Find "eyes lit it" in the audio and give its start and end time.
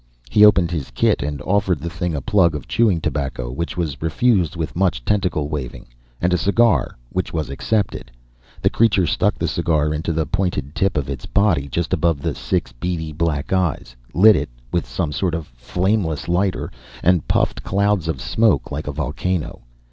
13.53-14.49